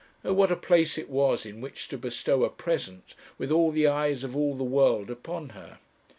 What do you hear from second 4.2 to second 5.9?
of all the world upon her!